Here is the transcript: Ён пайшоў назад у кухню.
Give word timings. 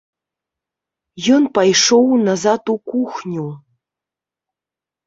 Ён 1.35 1.43
пайшоў 1.57 2.07
назад 2.31 2.61
у 2.77 2.79
кухню. 2.95 3.47